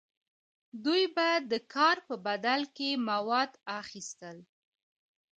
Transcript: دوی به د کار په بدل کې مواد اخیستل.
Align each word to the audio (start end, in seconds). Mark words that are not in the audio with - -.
دوی 0.85 1.03
به 1.15 1.29
د 1.51 1.53
کار 1.73 1.97
په 2.07 2.15
بدل 2.25 2.61
کې 2.75 2.89
مواد 3.09 3.51
اخیستل. 3.81 4.37